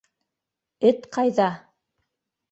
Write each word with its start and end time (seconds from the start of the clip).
-Эт 0.91 1.05
ҡайҙа?! 1.17 1.49